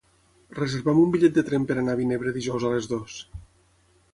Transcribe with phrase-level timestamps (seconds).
[0.59, 3.19] Reserva'm un bitllet de tren per anar a Vinebre dijous a les dues.